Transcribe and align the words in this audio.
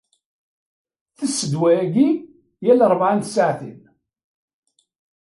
Tess 1.17 1.37
ddwa-agi 1.45 2.09
yal 2.65 2.81
rebɛa 2.91 3.13
n 3.15 3.19
tsaɛtin. 3.21 3.79